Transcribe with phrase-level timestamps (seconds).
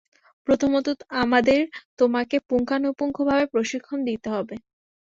[0.47, 0.87] প্রথমত,
[1.21, 1.59] আমাদের
[1.99, 4.55] তোমাকে পুঙ্খানুপুঙ্খভাবে প্রশিক্ষণ দিতে হবে।